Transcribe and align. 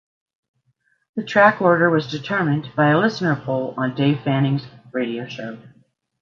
The 1.15 1.23
track 1.23 1.61
order 1.61 1.87
was 1.87 2.09
determined 2.09 2.71
by 2.75 2.89
a 2.89 2.97
listener 2.97 3.35
poll 3.35 3.75
on 3.77 3.93
Dave 3.93 4.21
Fanning's 4.23 4.65
radio 4.91 5.27
show. 5.27 5.59